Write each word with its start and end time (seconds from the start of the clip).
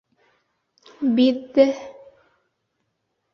Биҙҙе. 1.19 1.67